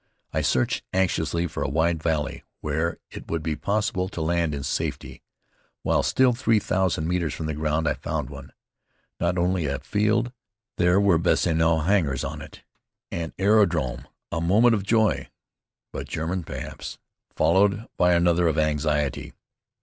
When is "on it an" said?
12.23-13.33